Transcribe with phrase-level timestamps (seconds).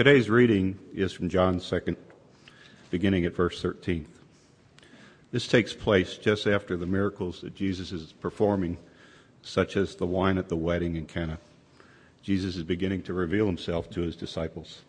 [0.00, 1.94] Today's reading is from John 2,
[2.90, 4.06] beginning at verse 13.
[5.30, 8.78] This takes place just after the miracles that Jesus is performing,
[9.42, 11.38] such as the wine at the wedding in Cana.
[12.22, 14.80] Jesus is beginning to reveal himself to his disciples.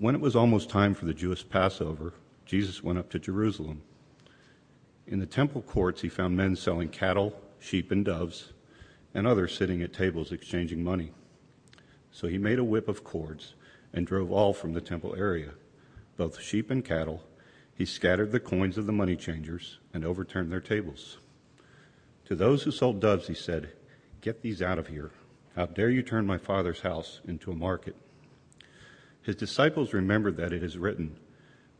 [0.00, 2.14] When it was almost time for the Jewish Passover,
[2.44, 3.82] Jesus went up to Jerusalem.
[5.06, 8.52] In the temple courts, he found men selling cattle, sheep, and doves,
[9.14, 11.12] and others sitting at tables exchanging money.
[12.12, 13.54] So he made a whip of cords
[13.92, 15.50] and drove all from the temple area,
[16.16, 17.24] both sheep and cattle.
[17.74, 21.18] He scattered the coins of the money changers and overturned their tables.
[22.26, 23.72] To those who sold doves, he said,
[24.20, 25.10] Get these out of here.
[25.56, 27.96] How dare you turn my father's house into a market?
[29.22, 31.16] His disciples remembered that it is written,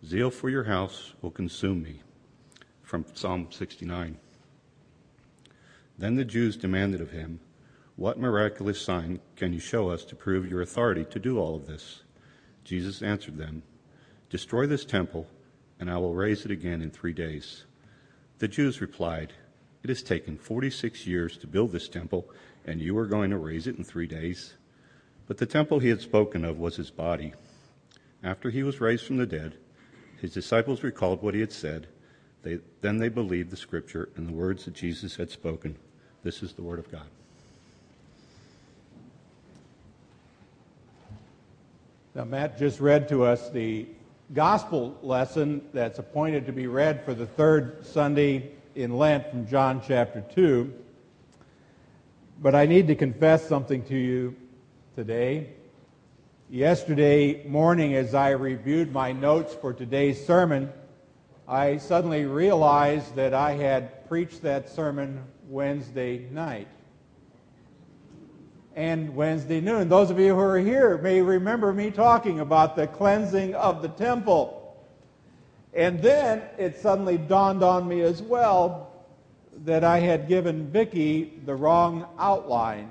[0.04, 2.00] Zeal for your house will consume me.
[2.82, 4.18] From Psalm 69.
[5.98, 7.40] Then the Jews demanded of him,
[7.96, 11.66] What miraculous sign can you show us to prove your authority to do all of
[11.66, 12.02] this?
[12.64, 13.62] Jesus answered them,
[14.30, 15.26] Destroy this temple,
[15.78, 17.64] and I will raise it again in three days.
[18.38, 19.34] The Jews replied,
[19.82, 22.30] It has taken 46 years to build this temple,
[22.64, 24.54] and you are going to raise it in three days?
[25.26, 27.34] But the temple he had spoken of was his body.
[28.22, 29.58] After he was raised from the dead,
[30.18, 31.88] his disciples recalled what he had said.
[32.42, 35.76] They, then they believed the scripture and the words that Jesus had spoken.
[36.22, 37.06] This is the word of God.
[42.14, 43.86] Now, Matt just read to us the
[44.34, 49.80] gospel lesson that's appointed to be read for the third Sunday in Lent from John
[49.86, 50.74] chapter 2.
[52.42, 54.36] But I need to confess something to you
[54.94, 55.54] today.
[56.50, 60.70] Yesterday morning, as I reviewed my notes for today's sermon,
[61.48, 66.68] I suddenly realized that I had preached that sermon Wednesday night
[68.74, 69.88] and Wednesday noon.
[69.88, 73.88] Those of you who are here may remember me talking about the cleansing of the
[73.88, 74.76] temple.
[75.74, 78.92] And then it suddenly dawned on me as well
[79.64, 82.90] that I had given Vicki the wrong outline.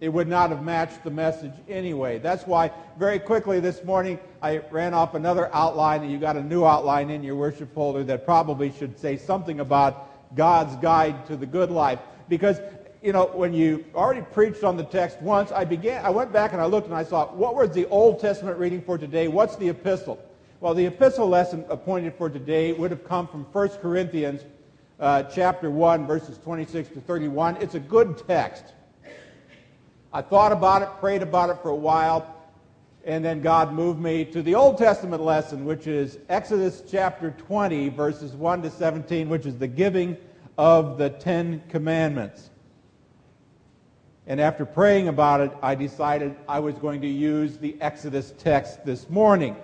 [0.00, 2.18] It would not have matched the message anyway.
[2.18, 6.42] That's why very quickly this morning I ran off another outline and you got a
[6.42, 11.36] new outline in your worship folder that probably should say something about God's guide to
[11.36, 11.98] the good life.
[12.28, 12.60] Because
[13.02, 16.52] you know, when you already preached on the text once, I began, I went back
[16.52, 19.28] and I looked and I saw what was the Old Testament reading for today?
[19.28, 20.22] What's the epistle?
[20.60, 24.42] Well, the epistle lesson appointed for today would have come from 1 Corinthians
[24.98, 27.56] uh, chapter 1, verses 26 to 31.
[27.56, 28.64] It's a good text.
[30.12, 32.36] I thought about it, prayed about it for a while,
[33.06, 37.88] and then God moved me to the Old Testament lesson, which is Exodus chapter 20,
[37.88, 40.18] verses 1 to 17, which is the giving
[40.58, 42.50] of the Ten Commandments.
[44.30, 48.84] And after praying about it, I decided I was going to use the Exodus text
[48.84, 49.56] this morning.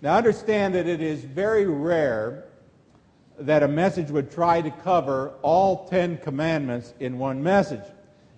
[0.00, 2.44] Now, understand that it is very rare
[3.40, 7.82] that a message would try to cover all Ten Commandments in one message.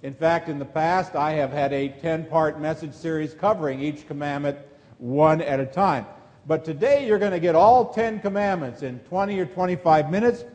[0.03, 4.07] In fact, in the past, I have had a 10 part message series covering each
[4.07, 4.57] commandment
[4.97, 6.07] one at a time.
[6.47, 10.47] But today, you're going to get all 10 commandments in 20 or 25 minutes.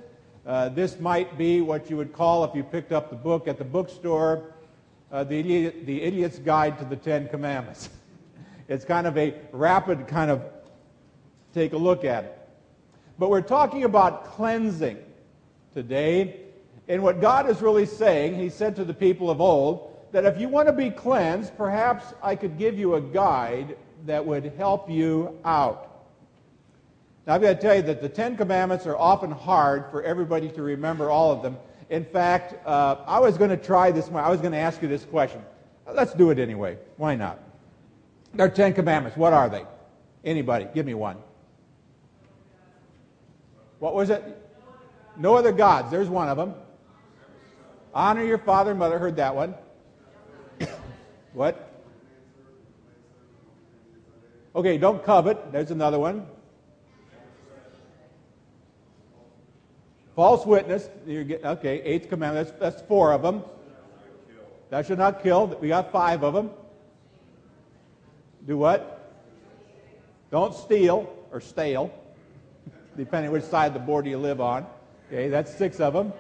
[0.47, 3.57] Uh, this might be what you would call, if you picked up the book at
[3.57, 4.53] the bookstore,
[5.11, 7.89] uh, the, idiot, the Idiot's Guide to the Ten Commandments.
[8.69, 10.41] it's kind of a rapid kind of
[11.53, 12.39] take a look at it.
[13.19, 14.97] But we're talking about cleansing
[15.73, 16.39] today.
[16.87, 20.39] And what God is really saying, He said to the people of old, that if
[20.39, 23.75] you want to be cleansed, perhaps I could give you a guide
[24.05, 25.96] that would help you out.
[27.27, 30.47] Now, I've got to tell you that the Ten Commandments are often hard for everybody
[30.47, 31.57] to remember all of them.
[31.89, 34.09] In fact, uh, I was going to try this.
[34.13, 35.41] I was going to ask you this question.
[35.93, 36.77] Let's do it anyway.
[36.95, 37.39] Why not?
[38.33, 39.17] There are Ten Commandments.
[39.17, 39.65] What are they?
[40.23, 40.67] Anybody?
[40.73, 41.17] Give me one.
[43.79, 44.23] What was it?
[45.17, 45.91] No other gods.
[45.91, 46.53] There's one of them.
[47.93, 48.99] Honor your father and mother.
[48.99, 49.53] Heard that one.
[51.33, 51.73] what?
[54.55, 55.51] Okay, don't covet.
[55.51, 56.25] There's another one.
[60.17, 60.89] False witness.
[61.05, 62.47] You're getting, okay, eighth commandment.
[62.47, 63.43] That's, that's four of them.
[64.71, 65.45] Thou shalt not kill.
[65.61, 66.49] We got five of them.
[68.47, 69.13] Do what?
[70.31, 71.93] Don't steal or stale,
[72.97, 74.65] depending which side of the border you live on.
[75.07, 76.11] Okay, that's six of them.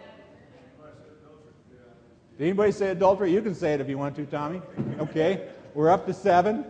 [2.37, 3.33] Did anybody say adultery?
[3.33, 4.61] You can say it if you want to, Tommy.
[4.99, 6.65] Okay, we're up to seven.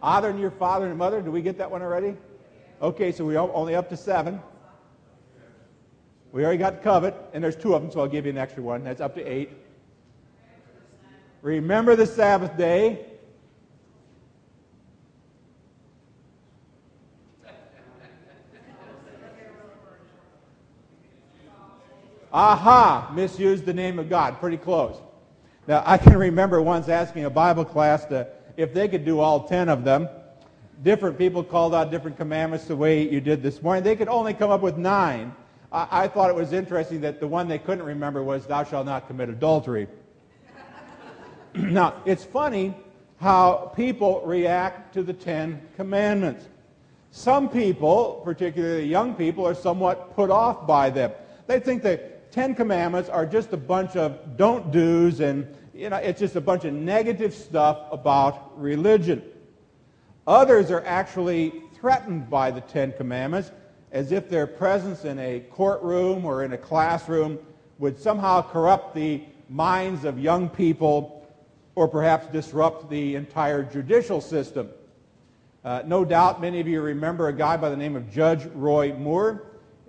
[0.00, 1.20] Honoring your father and mother.
[1.20, 2.16] Do we get that one already?
[2.80, 4.40] Okay, so we're only up to seven.
[6.34, 8.60] We already got covet, and there's two of them, so I'll give you an extra
[8.60, 8.82] one.
[8.82, 9.50] That's up to eight.
[11.42, 13.06] Remember the Sabbath day.
[22.32, 23.12] Aha!
[23.14, 24.40] Misused the name of God.
[24.40, 24.96] Pretty close.
[25.68, 28.26] Now, I can remember once asking a Bible class to,
[28.56, 30.08] if they could do all 10 of them.
[30.82, 33.84] Different people called out different commandments the way you did this morning.
[33.84, 35.32] They could only come up with nine.
[35.74, 38.86] I, I thought it was interesting that the one they couldn't remember was, Thou shalt
[38.86, 39.88] not commit adultery.
[41.54, 42.74] now, it's funny
[43.20, 46.48] how people react to the Ten Commandments.
[47.10, 51.12] Some people, particularly young people, are somewhat put off by them.
[51.46, 52.00] They think the
[52.30, 56.40] Ten Commandments are just a bunch of don't do's and you know, it's just a
[56.40, 59.22] bunch of negative stuff about religion.
[60.26, 63.50] Others are actually threatened by the Ten Commandments
[63.94, 67.38] as if their presence in a courtroom or in a classroom
[67.78, 71.24] would somehow corrupt the minds of young people
[71.76, 74.68] or perhaps disrupt the entire judicial system.
[75.64, 78.92] Uh, no doubt many of you remember a guy by the name of Judge Roy
[78.94, 79.44] Moore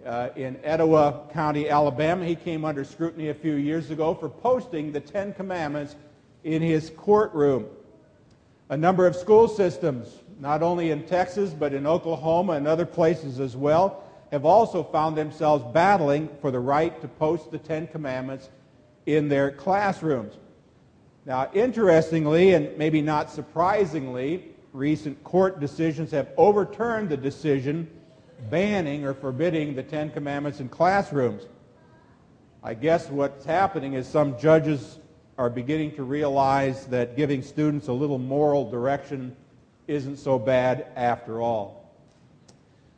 [0.05, 2.23] uh, in Etowah County, Alabama.
[2.25, 5.95] He came under scrutiny a few years ago for posting the Ten Commandments
[6.43, 7.65] in his courtroom.
[8.69, 13.39] A number of school systems, not only in Texas, but in Oklahoma and other places
[13.39, 18.49] as well, have also found themselves battling for the right to post the Ten Commandments
[19.05, 20.33] in their classrooms.
[21.25, 27.89] Now, interestingly, and maybe not surprisingly, recent court decisions have overturned the decision
[28.49, 31.43] banning or forbidding the Ten Commandments in classrooms.
[32.61, 34.99] I guess what's happening is some judges
[35.37, 39.35] are beginning to realize that giving students a little moral direction
[39.87, 41.93] isn't so bad after all.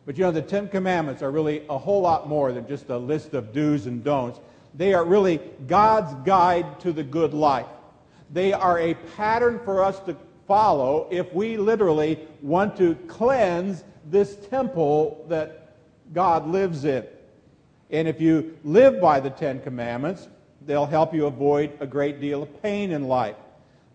[0.06, 2.98] But you know, the Ten Commandments are really a whole lot more than just a
[2.98, 4.40] list of do's and don'ts.
[4.74, 7.66] They are really God's guide to the good life.
[8.32, 10.16] They are a pattern for us to
[10.48, 15.76] follow if we literally want to cleanse this temple that
[16.14, 17.06] God lives in.
[17.90, 20.28] And if you live by the Ten Commandments,
[20.66, 23.36] they'll help you avoid a great deal of pain in life.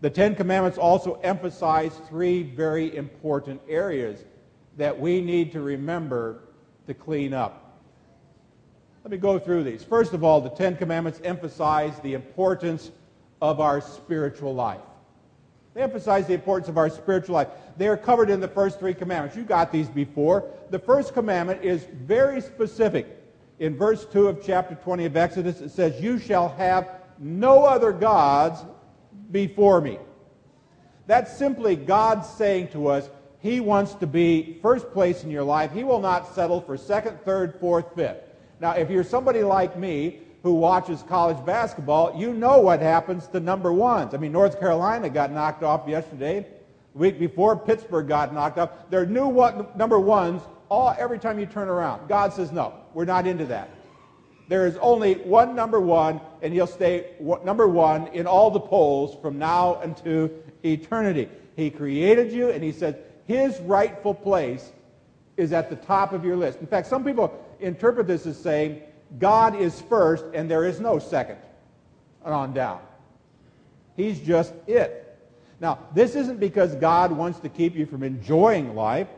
[0.02, 4.24] The Ten Commandments also emphasize three very important areas
[4.76, 6.40] that we need to remember
[6.88, 7.80] to clean up.
[9.04, 9.84] Let me go through these.
[9.84, 12.90] First of all, the Ten Commandments emphasize the importance
[13.40, 14.80] of our spiritual life.
[15.74, 17.48] They emphasize the importance of our spiritual life.
[17.76, 19.36] They are covered in the first three commandments.
[19.36, 20.50] You got these before.
[20.70, 23.06] The first commandment is very specific.
[23.60, 26.88] In verse 2 of chapter 20 of Exodus, it says, You shall have
[27.20, 28.64] no other gods
[29.32, 29.98] before me.
[31.06, 35.72] That's simply God saying to us, He wants to be first place in your life.
[35.72, 38.18] He will not settle for second, third, fourth, fifth.
[38.60, 43.40] Now, if you're somebody like me who watches college basketball, you know what happens to
[43.40, 44.14] number ones.
[44.14, 46.46] I mean, North Carolina got knocked off yesterday.
[46.92, 48.70] The week before, Pittsburgh got knocked off.
[48.90, 52.08] They're new one, number ones all, every time you turn around.
[52.08, 53.70] God says, no, we're not into that.
[54.48, 57.12] There is only one number one, and he'll stay
[57.44, 60.30] number one in all the polls from now until
[60.62, 61.28] eternity.
[61.56, 64.72] He created you, and he said his rightful place
[65.36, 66.60] is at the top of your list.
[66.60, 68.82] In fact, some people interpret this as saying
[69.18, 71.38] God is first and there is no second
[72.24, 72.80] on down.
[73.96, 75.18] He's just it.
[75.60, 79.08] Now, this isn't because God wants to keep you from enjoying life.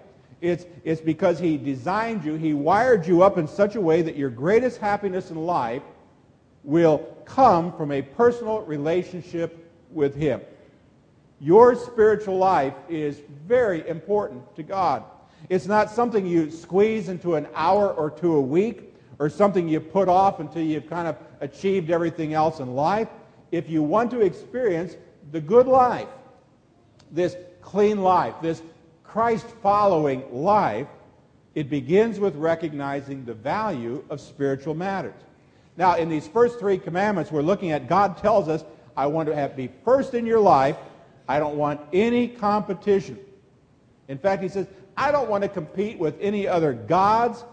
[0.45, 4.15] It's, it's because He designed you, He wired you up in such a way that
[4.15, 5.83] your greatest happiness in life
[6.63, 10.43] will come from a personal relationship with Him.
[11.41, 15.05] Your spiritual life is very important to God.
[15.49, 19.81] It's not something you squeeze into an hour or two a week or something you
[19.81, 23.09] put off until you've kind of achieved everything else in life.
[23.51, 24.97] If you want to experience
[25.33, 26.09] the good life,
[27.11, 28.63] this clean life, this
[29.15, 30.89] Christ following life,
[31.55, 35.15] it begins with recognizing the value of spiritual matters.
[35.77, 38.65] Now, in these first three commandments we're looking at, God tells us,
[38.97, 40.77] I want to have, be first in your life.
[41.29, 43.17] I don't want any competition.
[44.09, 44.67] In fact, he says,
[44.97, 47.45] I don't want to compete with any other gods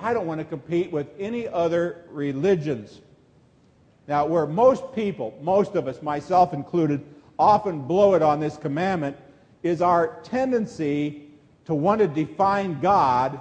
[0.00, 3.00] I don't want to compete with any other religions.
[4.08, 7.00] Now, where most people, most of us, myself included,
[7.38, 9.16] often blow it on this commandment
[9.64, 11.30] is our tendency
[11.64, 13.40] to want to define God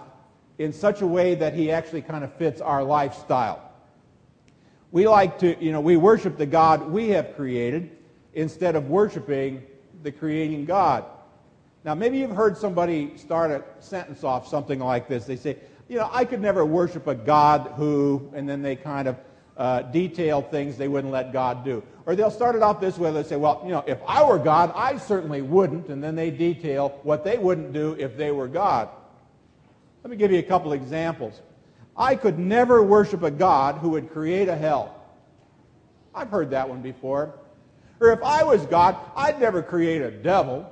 [0.57, 3.69] in such a way that he actually kind of fits our lifestyle.
[4.91, 7.91] We like to, you know, we worship the God we have created
[8.33, 9.63] instead of worshiping
[10.01, 11.03] the creating God.
[11.83, 15.25] Now, maybe you've heard somebody start a sentence off something like this.
[15.25, 15.57] They say,
[15.89, 19.17] you know, I could never worship a God who, and then they kind of
[19.57, 21.83] uh, detail things they wouldn't let God do.
[22.05, 23.11] Or they'll start it off this way.
[23.11, 25.87] They'll say, well, you know, if I were God, I certainly wouldn't.
[25.87, 28.89] And then they detail what they wouldn't do if they were God.
[30.03, 31.41] Let me give you a couple examples.
[31.95, 34.99] I could never worship a God who would create a hell.
[36.13, 37.35] I've heard that one before.
[37.99, 40.69] Or if I was God, I'd never create a devil.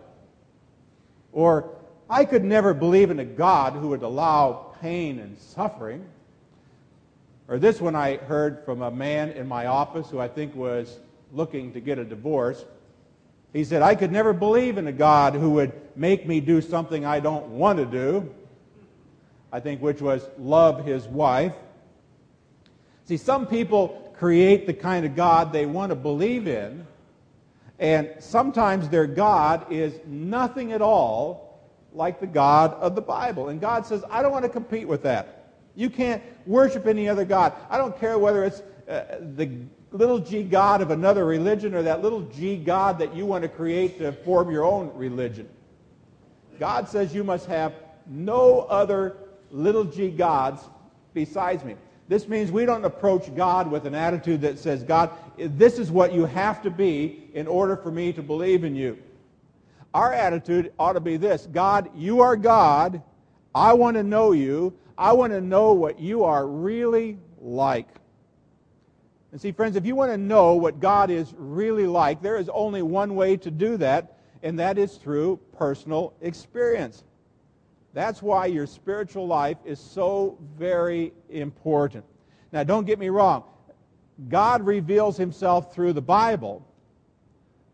[1.32, 1.70] Or
[2.10, 6.04] I could never believe in a God who would allow pain and suffering.
[7.52, 11.00] Or this one I heard from a man in my office who I think was
[11.34, 12.64] looking to get a divorce.
[13.52, 17.06] He said, I could never believe in a God who would make me do something
[17.06, 18.34] I don't want to do.
[19.52, 21.52] I think, which was love his wife.
[23.04, 26.88] See, some people create the kind of God they want to believe in,
[27.80, 31.60] and sometimes their God is nothing at all
[31.92, 33.50] like the God of the Bible.
[33.50, 35.41] And God says, I don't want to compete with that.
[35.76, 37.54] You can't worship any other God.
[37.70, 39.50] I don't care whether it's uh, the
[39.92, 43.50] little g God of another religion or that little g God that you want to
[43.50, 45.48] create to form your own religion.
[46.60, 47.74] God says you must have
[48.08, 49.18] no other
[49.52, 50.64] little g gods
[51.14, 51.76] besides me.
[52.08, 56.14] This means we don't approach God with an attitude that says, God, this is what
[56.14, 58.98] you have to be in order for me to believe in you.
[59.94, 63.02] Our attitude ought to be this God, you are God.
[63.54, 64.74] I want to know you.
[65.02, 67.88] I want to know what you are really like.
[69.32, 72.50] And see, friends, if you want to know what God is really like, there is
[72.50, 77.04] only one way to do that, and that is through personal experience.
[77.96, 82.06] That's why your spiritual life is so very important.
[82.52, 83.46] Now, don't get me wrong.
[84.30, 86.64] God reveals himself through the Bible.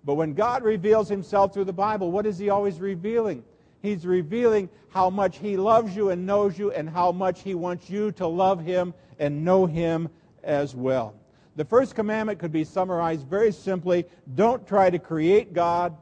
[0.06, 3.44] But when God reveals himself through the Bible, what is he always revealing?
[3.82, 7.90] He's revealing how much he loves you and knows you and how much he wants
[7.90, 10.10] you to love him and know him
[10.44, 11.16] as well.
[11.56, 14.06] The first commandment could be summarized very simply
[14.36, 15.96] don't try to create God.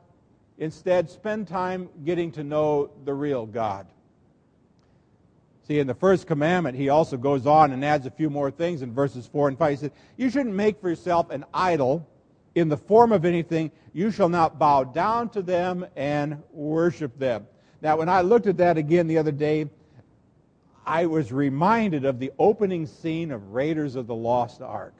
[0.57, 3.87] Instead, spend time getting to know the real God.
[5.67, 8.81] See, in the first commandment, he also goes on and adds a few more things
[8.81, 9.71] in verses 4 and 5.
[9.71, 12.07] He said, You shouldn't make for yourself an idol
[12.53, 13.71] in the form of anything.
[13.91, 17.47] You shall not bow down to them and worship them.
[17.85, 19.69] Now, when I looked at that again the other day,
[20.87, 24.95] I was reminded of the opening scene of Raiders of the Lost Ark.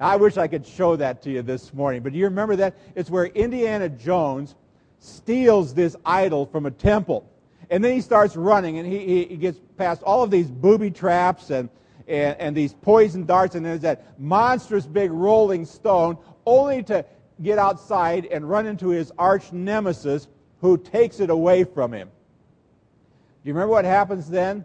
[0.00, 2.74] I wish I could show that to you this morning, but do you remember that?
[2.94, 4.54] It's where Indiana Jones
[4.98, 7.30] steals this idol from a temple.
[7.68, 11.50] And then he starts running, and he, he gets past all of these booby traps
[11.50, 11.68] and,
[12.06, 17.04] and, and these poison darts, and there's that monstrous big rolling stone, only to
[17.42, 20.28] get outside and run into his arch nemesis,
[20.60, 22.08] who takes it away from him.
[22.08, 24.64] Do you remember what happens then?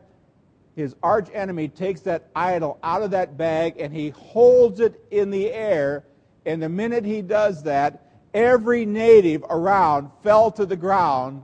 [0.75, 5.29] His arch enemy takes that idol out of that bag and he holds it in
[5.29, 6.03] the air.
[6.45, 11.43] And the minute he does that, every native around fell to the ground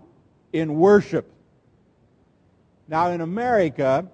[0.51, 1.31] in worship.
[2.87, 4.07] Now, in America,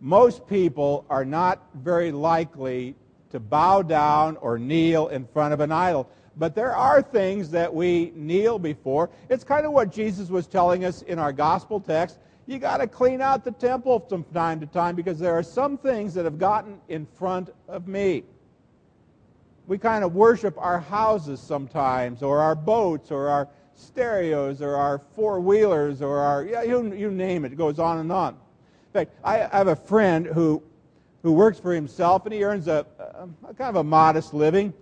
[0.00, 2.94] most people are not very likely
[3.30, 6.10] to bow down or kneel in front of an idol.
[6.38, 9.10] But there are things that we kneel before.
[9.28, 12.18] It's kind of what Jesus was telling us in our gospel text.
[12.46, 15.76] You got to clean out the temple from time to time because there are some
[15.76, 18.24] things that have gotten in front of me.
[19.66, 25.00] We kind of worship our houses sometimes, or our boats, or our stereos or our
[25.14, 27.52] four wheelers or our, yeah, you, you name it.
[27.52, 28.34] It goes on and on.
[28.34, 30.62] In fact, I, have a friend who,
[31.22, 34.74] who works for himself and he earns a, a kind of a modest living.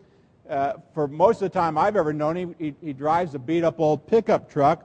[0.48, 3.64] Uh, for most of the time I've ever known him, he, he drives a beat
[3.64, 4.84] up old pickup truck.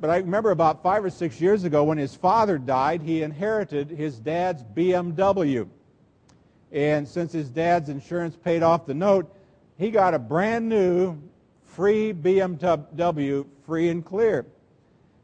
[0.00, 3.90] But I remember about five or six years ago when his father died, he inherited
[3.90, 5.68] his dad's BMW.
[6.70, 9.34] And since his dad's insurance paid off the note,
[9.78, 11.20] he got a brand new
[11.64, 14.46] free BMW, free and clear.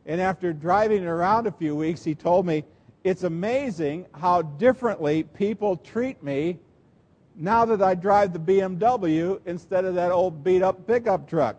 [0.07, 2.65] And after driving around a few weeks, he told me,
[3.05, 6.59] it's amazing how differently people treat me
[7.39, 11.57] now that I drive the BMW instead of that old beat up pickup truck.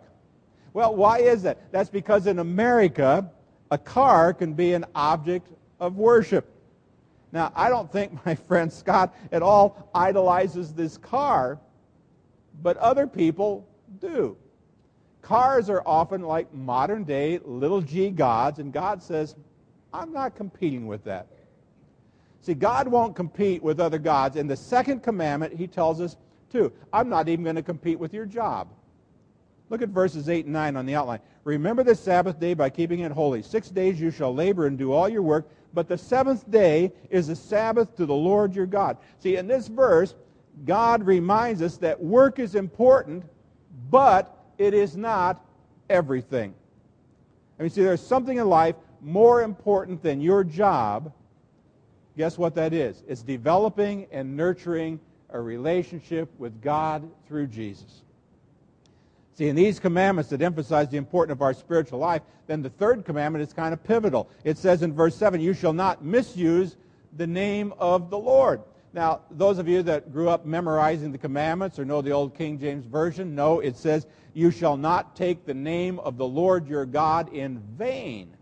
[0.74, 1.72] Well, why is that?
[1.72, 3.28] That's because in America,
[3.70, 5.48] a car can be an object
[5.80, 6.46] of worship.
[7.32, 11.58] Now, I don't think my friend Scott at all idolizes this car,
[12.62, 13.66] but other people
[14.00, 14.36] do.
[15.22, 19.34] Cars are often like modern day little g gods, and God says,
[19.92, 21.26] I'm not competing with that.
[22.42, 24.36] See, God won't compete with other gods.
[24.36, 26.16] In the second commandment, he tells us,
[26.50, 28.68] too, I'm not even going to compete with your job.
[29.68, 31.20] Look at verses 8 and 9 on the outline.
[31.44, 33.42] Remember the Sabbath day by keeping it holy.
[33.42, 37.28] Six days you shall labor and do all your work, but the seventh day is
[37.28, 38.96] a Sabbath to the Lord your God.
[39.18, 40.14] See, in this verse,
[40.64, 43.24] God reminds us that work is important,
[43.90, 45.44] but it is not
[45.88, 46.54] everything.
[47.58, 51.12] I mean, see, there's something in life more important than your job,
[52.20, 53.02] Guess what that is?
[53.08, 55.00] It's developing and nurturing
[55.30, 58.02] a relationship with God through Jesus.
[59.36, 63.06] See, in these commandments that emphasize the importance of our spiritual life, then the third
[63.06, 64.28] commandment is kind of pivotal.
[64.44, 66.76] It says in verse 7, You shall not misuse
[67.16, 68.60] the name of the Lord.
[68.92, 72.58] Now, those of you that grew up memorizing the commandments or know the old King
[72.58, 76.84] James Version, know it says, You shall not take the name of the Lord your
[76.84, 78.36] God in vain.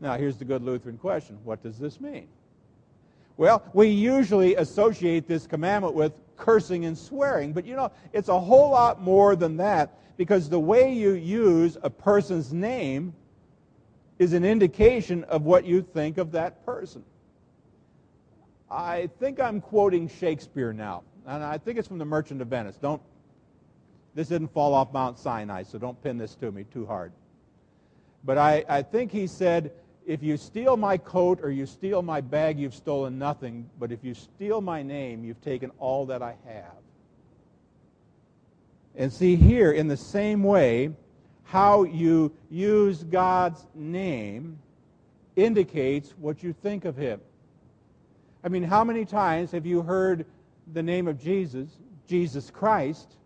[0.00, 2.28] Now, here's the good Lutheran question What does this mean?
[3.36, 8.38] Well, we usually associate this commandment with cursing and swearing, but you know, it's a
[8.38, 13.14] whole lot more than that because the way you use a person's name
[14.18, 17.02] is an indication of what you think of that person.
[18.70, 22.76] I think I'm quoting Shakespeare now, and I think it's from The Merchant of Venice.
[22.76, 23.00] Don't
[24.14, 27.12] this didn't fall off Mount Sinai, so don't pin this to me too hard.
[28.24, 29.72] But I, I think he said,
[30.06, 33.68] if you steal my coat or you steal my bag, you've stolen nothing.
[33.78, 36.72] But if you steal my name, you've taken all that I have.
[38.96, 40.90] And see here, in the same way,
[41.44, 44.58] how you use God's name
[45.36, 47.20] indicates what you think of him.
[48.42, 50.26] I mean, how many times have you heard
[50.72, 51.68] the name of Jesus,
[52.06, 53.16] Jesus Christ,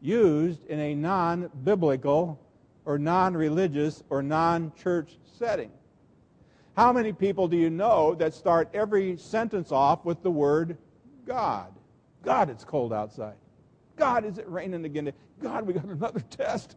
[0.00, 2.38] used in a non biblical
[2.84, 5.70] or non religious or non church setting?
[6.76, 10.78] How many people do you know that start every sentence off with the word
[11.26, 11.72] God?
[12.22, 13.34] God, it's cold outside.
[13.96, 15.12] God, is it raining again?
[15.42, 16.76] God, we got another test.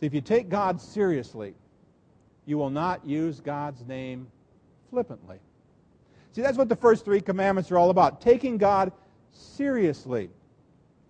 [0.00, 1.54] See, if you take God seriously,
[2.44, 4.28] you will not use God's name
[4.90, 5.38] flippantly.
[6.32, 8.92] See, that's what the first three commandments are all about taking God
[9.32, 10.30] seriously,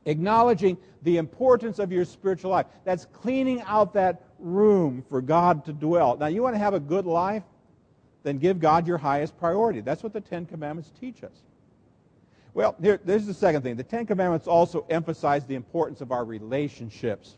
[0.07, 2.67] acknowledging the importance of your spiritual life.
[2.85, 6.17] That's cleaning out that room for God to dwell.
[6.17, 7.43] Now, you want to have a good life?
[8.23, 9.81] Then give God your highest priority.
[9.83, 11.43] That's what the Ten Commandments teach us.
[12.55, 13.77] Well, here, there's the second thing.
[13.77, 17.37] The Ten Commandments also emphasize the importance of our relationships.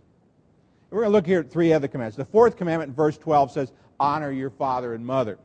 [0.90, 2.16] We're going to look here at three other commandments.
[2.16, 5.38] The fourth commandment verse 12 says, honor your father and mother.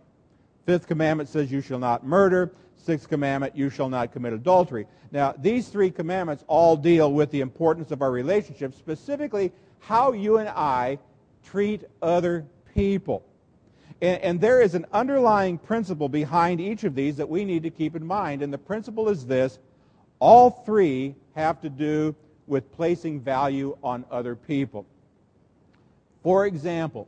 [0.65, 2.53] Fifth commandment says, you shall not murder.
[2.83, 4.87] Sixth commandment, you shall not commit adultery.
[5.11, 10.37] Now, these three commandments all deal with the importance of our relationships, specifically how you
[10.37, 10.99] and I
[11.45, 13.23] treat other people.
[14.01, 17.69] And, and, there is an underlying principle behind each of these that we need to
[17.69, 18.41] keep in mind.
[18.41, 19.59] And the principle is this
[20.19, 22.13] all three have to do
[22.47, 24.85] with placing value on other people.
[26.21, 27.07] For example,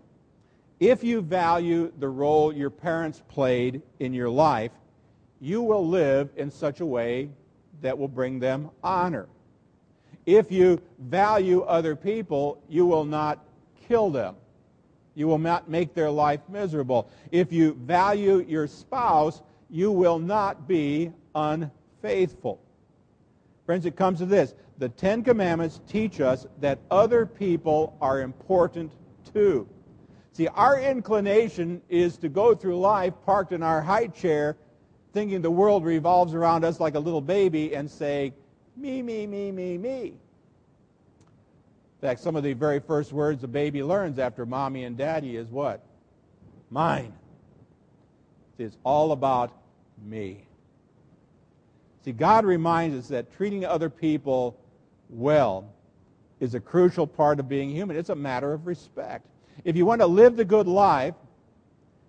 [0.80, 4.72] if you value the role your parents played in your life,
[5.40, 7.30] you will live in such a way
[7.82, 9.28] that will bring them honor.
[10.26, 13.44] If you value other people, you will not
[13.88, 14.36] kill them.
[15.14, 17.10] You will not make their life miserable.
[17.32, 22.60] If you value your spouse, you will not be unfaithful.
[23.66, 24.54] Friends, it comes to this.
[24.78, 28.92] The Ten Commandments teach us that other people are important
[29.34, 29.68] too.
[30.34, 34.58] See, our inclination is to go through life parked in our high chair,
[35.16, 38.34] thinking the world revolves around us like a little baby, and say,
[38.76, 40.04] me, me, me, me, me.
[40.04, 40.18] In
[42.02, 45.48] fact, some of the very first words a baby learns after mommy and daddy is
[45.48, 45.82] what?
[46.70, 47.14] Mine.
[48.58, 49.54] It's all about
[50.06, 50.46] me.
[52.04, 54.60] See, God reminds us that treating other people
[55.10, 55.74] well
[56.42, 57.96] is a crucial part of being human.
[57.96, 59.26] It's a matter of respect.
[59.64, 61.16] If you want to live the good life,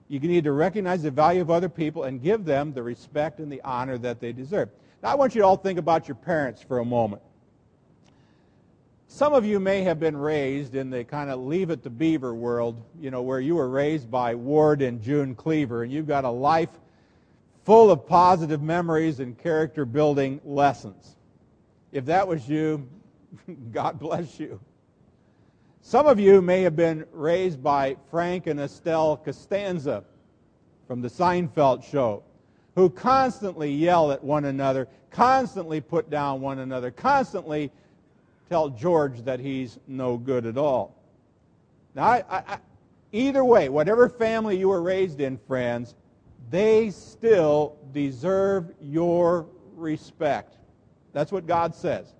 [0.08, 3.50] you need to recognize the value of other people and give them the respect and
[3.50, 4.68] the honor that they deserve.
[5.02, 7.22] Now, I want you to all think about your parents for a moment.
[9.08, 12.34] Some of you may have been raised in the kind of leave it to beaver
[12.34, 16.24] world, you know, where you were raised by Ward and June Cleaver, and you've got
[16.24, 16.70] a life
[17.64, 21.16] full of positive memories and character building lessons.
[21.92, 22.88] If that was you,
[23.72, 24.60] God bless you.
[25.87, 30.03] Some of you may have been raised by Frank and Estelle Costanza
[30.88, 32.25] from the Seinfeld show,
[32.75, 37.70] who constantly yell at one another, constantly put down one another, constantly
[38.49, 40.92] tell George that he's no good at all.
[41.94, 42.59] Now, I, I,
[43.12, 45.94] either way, whatever family you were raised in, friends,
[46.51, 49.46] they still deserve your
[49.77, 50.57] respect.
[51.12, 52.15] That's what God says.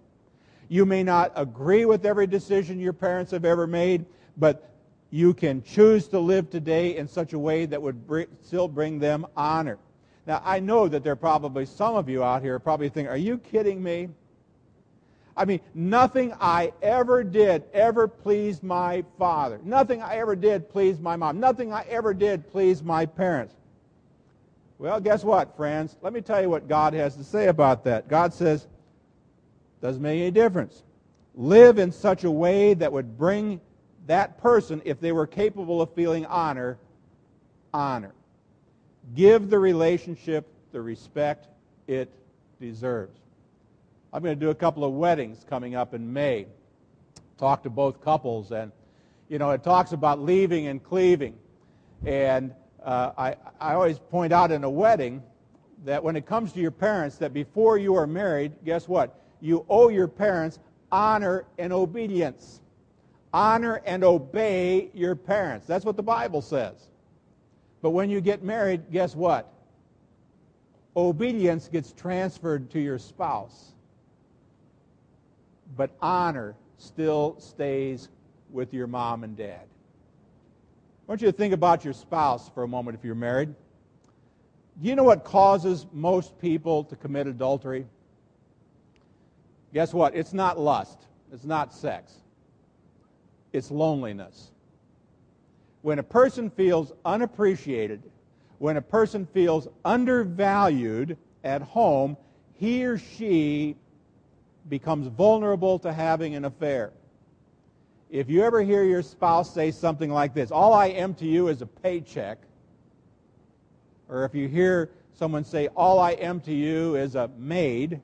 [0.69, 4.05] You may not agree with every decision your parents have ever made,
[4.37, 4.71] but
[5.11, 8.99] you can choose to live today in such a way that would bring, still bring
[8.99, 9.79] them honor.
[10.27, 13.17] Now, I know that there are probably some of you out here probably think, are
[13.17, 14.09] you kidding me?
[15.37, 19.61] I mean, nothing I ever did ever pleased my father.
[19.63, 21.39] Nothing I ever did pleased my mom.
[21.39, 23.55] Nothing I ever did pleased my parents.
[24.79, 25.97] Well, guess what, friends?
[26.03, 28.09] Let me tell you what God has to say about that.
[28.09, 28.67] God says,
[29.81, 30.83] doesn't make any difference.
[31.35, 33.61] Live in such a way that would bring
[34.07, 36.79] that person, if they were capable of feeling honor,
[37.75, 38.15] honor.
[39.15, 41.49] Give the relationship the respect
[41.87, 42.11] it
[42.61, 43.19] deserves.
[44.13, 46.47] I'm going to do a couple of weddings coming up in May.
[47.39, 48.73] Talk to both couples, and
[49.29, 51.37] you know, it talks about leaving and cleaving.
[52.05, 55.23] And uh, I, I always point out in a wedding
[55.85, 59.21] that when it comes to your parents, that before you are married, guess what?
[59.41, 60.59] You owe your parents
[60.91, 62.61] honor and obedience.
[63.33, 65.67] Honor and obey your parents.
[65.67, 66.89] That's what the Bible says.
[67.83, 69.53] But when you get married, guess what?
[70.97, 73.75] Obedience gets transferred to your spouse
[75.77, 78.09] but honor still stays
[78.51, 79.63] with your mom and dad.
[79.63, 83.55] I want you to think about your spouse for a moment if you're married.
[84.81, 87.87] Do you know what causes most people to commit adultery?
[89.73, 90.15] Guess what?
[90.15, 90.99] It's not lust.
[91.33, 92.15] It's not sex.
[93.53, 94.53] It's loneliness.
[95.83, 98.03] When a person feels unappreciated,
[98.59, 102.17] when a person feels undervalued at home,
[102.55, 103.77] he or she
[104.69, 106.93] becomes vulnerable to having an affair.
[108.11, 111.49] If you ever hear your spouse say something like this, all I am to you
[111.49, 112.39] is a paycheck,
[114.09, 118.01] or if you hear someone say, all I am to you is a maid,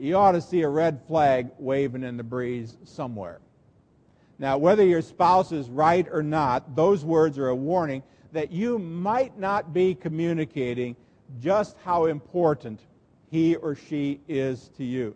[0.00, 3.40] you ought to see a red flag waving in the breeze somewhere.
[4.38, 8.78] Now, whether your spouse is right or not, those words are a warning that you
[8.78, 10.96] might not be communicating
[11.40, 12.80] just how important
[13.30, 15.14] he or she is to you.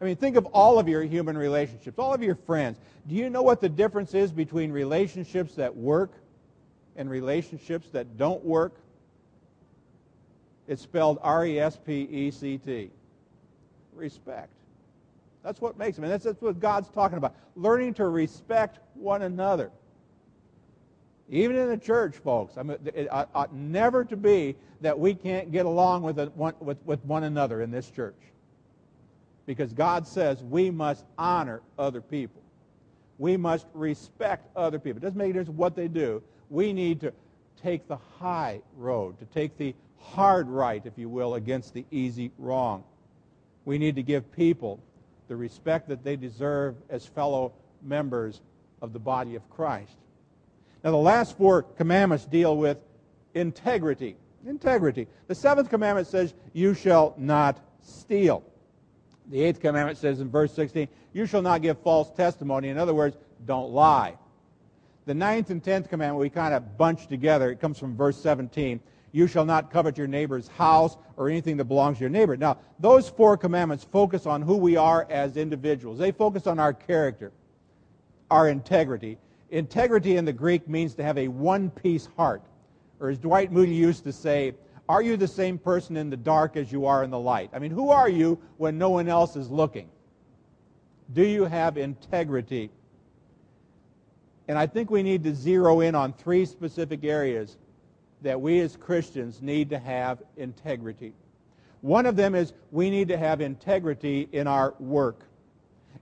[0.00, 2.78] I mean, think of all of your human relationships, all of your friends.
[3.08, 6.12] Do you know what the difference is between relationships that work
[6.96, 8.74] and relationships that don't work?
[10.68, 12.90] It's spelled R E S P E C T.
[13.96, 14.50] Respect.
[15.42, 16.04] That's what makes them.
[16.04, 17.34] And that's, that's what God's talking about.
[17.54, 19.70] Learning to respect one another.
[21.28, 25.50] Even in the church, folks, I mean, it ought never to be that we can't
[25.50, 28.18] get along with, a, one, with, with one another in this church.
[29.46, 32.42] Because God says we must honor other people.
[33.18, 34.98] We must respect other people.
[34.98, 36.22] It doesn't make a difference what they do.
[36.50, 37.12] We need to
[37.62, 42.30] take the high road, to take the hard right, if you will, against the easy
[42.38, 42.84] wrong.
[43.66, 44.80] We need to give people
[45.28, 47.52] the respect that they deserve as fellow
[47.82, 48.40] members
[48.80, 49.92] of the body of Christ.
[50.82, 52.78] Now, the last four commandments deal with
[53.34, 54.16] integrity.
[54.46, 55.08] Integrity.
[55.26, 58.44] The seventh commandment says, You shall not steal.
[59.28, 62.68] The eighth commandment says in verse 16, You shall not give false testimony.
[62.68, 64.14] In other words, don't lie.
[65.06, 67.50] The ninth and tenth commandment we kind of bunch together.
[67.50, 68.80] It comes from verse 17.
[69.16, 72.36] You shall not covet your neighbor's house or anything that belongs to your neighbor.
[72.36, 75.98] Now, those four commandments focus on who we are as individuals.
[75.98, 77.32] They focus on our character,
[78.30, 79.18] our integrity,
[79.50, 82.42] Integrity in the Greek means to have a one piece heart.
[82.98, 84.54] Or as Dwight Moody used to say,
[84.88, 87.50] are you the same person in the dark as you are in the light?
[87.52, 89.88] I mean, who are you when no one else is looking?
[91.12, 92.70] Do you have integrity?
[94.48, 97.56] And I think we need to zero in on three specific areas
[98.26, 101.12] that we as Christians need to have integrity.
[101.80, 105.20] One of them is we need to have integrity in our work.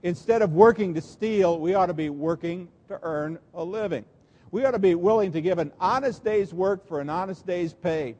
[0.01, 4.05] Instead of working to steal, we ought to be working to earn a living.
[4.49, 7.75] We ought to be willing to give an honest day's work for an honest day's
[7.75, 8.15] pay.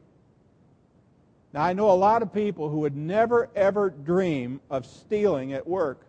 [1.51, 5.65] Now, I know a lot of people who would never, ever dream of stealing at
[5.65, 6.05] work.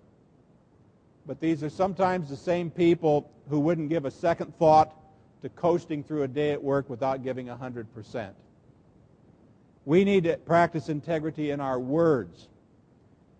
[1.27, 4.95] But these are sometimes the same people who wouldn't give a second thought
[5.42, 8.31] to coasting through a day at work without giving 100%.
[9.85, 12.49] We need to practice integrity in our words.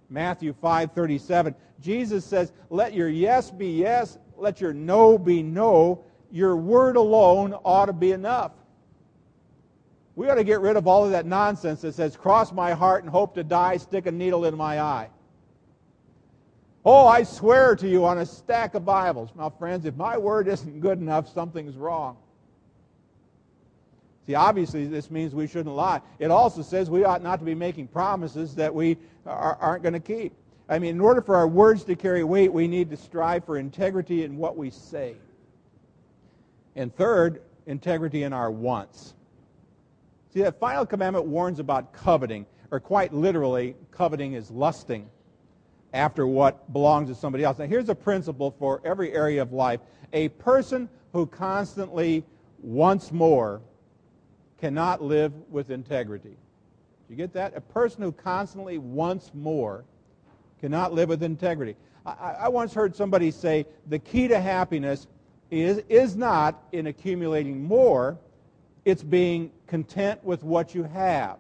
[0.09, 6.04] Matthew 5:37, Jesus says, "Let your yes be yes let your no be no.
[6.30, 8.52] Your word alone ought to be enough.
[10.14, 13.04] We ought to get rid of all of that nonsense that says, cross my heart
[13.04, 15.11] and hope to die, stick a needle in my eye.
[16.88, 19.31] Oh, I swear to you on a stack of Bibles.
[19.37, 22.16] Now, friends, if my word isn't good enough, something's wrong.
[24.25, 26.01] See, obviously, this means we shouldn't lie.
[26.20, 29.94] It also says we ought not to be making promises that we are, aren't going
[29.94, 30.33] to keep.
[30.68, 33.59] I mean, in order for our words to carry weight, we need to strive for
[33.59, 35.16] integrity in what we say.
[36.77, 39.14] And third, integrity in our wants.
[40.33, 45.11] See, that final commandment warns about coveting, or quite literally, coveting is lusting.
[45.96, 47.59] After what belongs to somebody else.
[47.59, 49.80] Now, here's a principle for every area of life
[50.12, 52.22] a person who constantly
[52.62, 53.61] wants more
[54.61, 56.37] cannot live with integrity.
[57.09, 57.56] Do you get that?
[57.56, 59.85] A person who constantly wants more
[60.61, 61.76] cannot live with integrity.
[62.04, 65.06] I, I once heard somebody say the key to happiness
[65.50, 68.18] is, is not in accumulating more,
[68.85, 71.38] it's being content with what you have.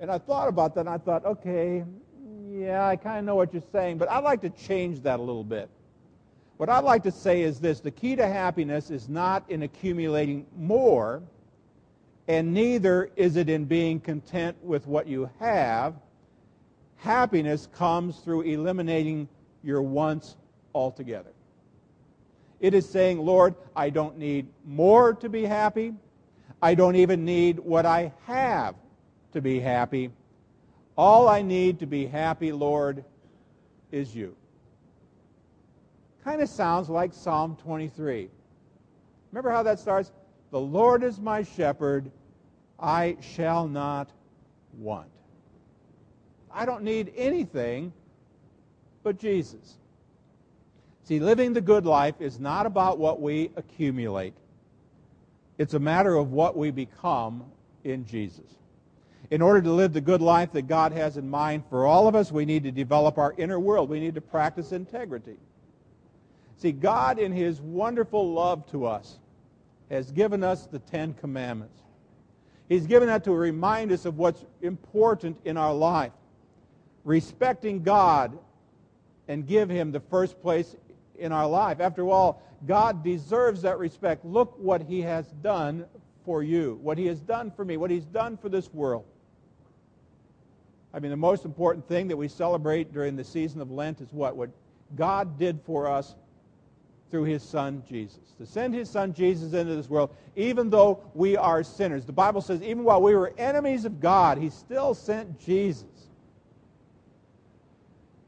[0.00, 1.84] And I thought about that and I thought, okay,
[2.56, 5.22] yeah, I kind of know what you're saying, but I'd like to change that a
[5.22, 5.68] little bit.
[6.56, 10.46] What I'd like to say is this the key to happiness is not in accumulating
[10.56, 11.22] more,
[12.28, 15.94] and neither is it in being content with what you have.
[16.96, 19.28] Happiness comes through eliminating
[19.62, 20.36] your wants
[20.74, 21.32] altogether.
[22.60, 25.92] It is saying, Lord, I don't need more to be happy.
[26.62, 28.76] I don't even need what I have
[29.32, 30.10] to be happy.
[30.96, 33.04] All I need to be happy, Lord,
[33.92, 34.34] is you.
[36.24, 38.28] Kind of sounds like Psalm 23.
[39.30, 40.10] Remember how that starts?
[40.50, 42.10] The Lord is my shepherd,
[42.78, 44.10] I shall not
[44.78, 45.08] want.
[46.50, 47.92] I don't need anything
[49.02, 49.76] but Jesus.
[51.04, 54.34] See, living the good life is not about what we accumulate.
[55.58, 57.44] It's a matter of what we become
[57.84, 58.56] in Jesus.
[59.30, 62.14] In order to live the good life that God has in mind for all of
[62.14, 63.88] us, we need to develop our inner world.
[63.88, 65.36] We need to practice integrity.
[66.58, 69.18] See, God, in His wonderful love to us,
[69.90, 71.80] has given us the Ten Commandments.
[72.68, 76.12] He's given that to remind us of what's important in our life.
[77.04, 78.38] Respecting God
[79.28, 80.76] and give Him the first place
[81.18, 81.80] in our life.
[81.80, 84.24] After all, God deserves that respect.
[84.24, 85.84] Look what He has done
[86.24, 89.04] for you, what He has done for me, what He's done for this world.
[90.96, 94.10] I mean, the most important thing that we celebrate during the season of Lent is
[94.14, 94.34] what?
[94.34, 94.48] What
[94.96, 96.14] God did for us
[97.10, 98.18] through his son Jesus.
[98.38, 102.06] To send his son Jesus into this world, even though we are sinners.
[102.06, 105.84] The Bible says, even while we were enemies of God, he still sent Jesus.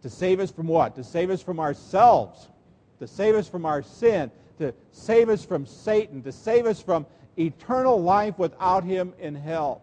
[0.02, 0.94] To save us from what?
[0.96, 2.48] To save us from ourselves.
[2.98, 4.31] To save us from our sin.
[4.59, 6.22] To save us from Satan.
[6.22, 7.07] To save us from
[7.38, 9.81] eternal life without him in hell.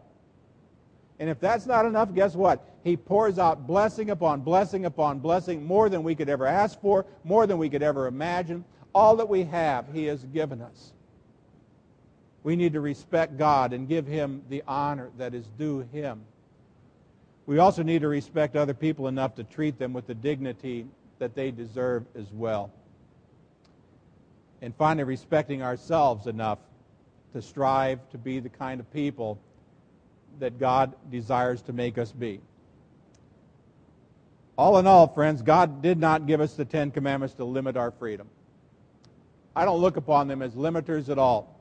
[1.19, 2.67] And if that's not enough, guess what?
[2.84, 7.06] He pours out blessing upon blessing upon blessing, more than we could ever ask for,
[7.23, 8.65] more than we could ever imagine.
[8.93, 10.93] All that we have, He has given us.
[12.43, 16.21] We need to respect God and give Him the honor that is due Him.
[17.45, 20.86] We also need to respect other people enough to treat them with the dignity
[21.19, 22.71] that they deserve as well.
[24.62, 26.60] And finally, respecting ourselves enough
[27.34, 29.39] to strive to be the kind of people
[30.39, 32.41] that God desires to make us be.
[34.58, 37.91] All in all, friends, God did not give us the Ten Commandments to limit our
[37.91, 38.30] freedom.
[39.56, 41.60] I don't look upon them as limiters at all.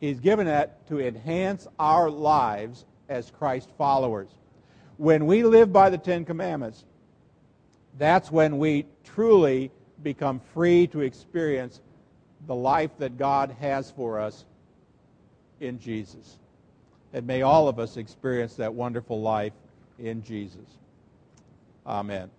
[0.00, 4.28] He's given it to enhance our lives as Christ followers.
[4.96, 6.84] When we live by the Ten Commandments,
[7.98, 9.70] that's when we truly
[10.02, 11.80] become free to experience
[12.46, 14.44] the life that God has for us
[15.60, 16.38] in Jesus.
[17.12, 19.52] And may all of us experience that wonderful life
[19.98, 20.78] in Jesus.
[21.86, 22.30] Amen.